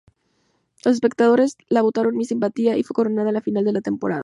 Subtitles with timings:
[0.83, 4.19] Los espectadores la votaron Miss Simpatía, y fue coronada en el final de temporada.